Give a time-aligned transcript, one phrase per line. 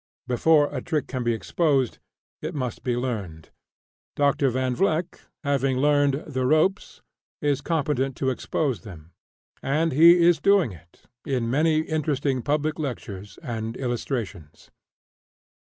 [0.25, 1.99] Before a trick can be exposed
[2.41, 3.51] it must be learned.
[4.15, 4.49] Dr.
[4.49, 7.03] Van Vleck, having learned "the ropes,"
[7.39, 9.11] is competent to expose them;
[9.61, 14.71] and he is doing it in many interesting public lectures and illustrations.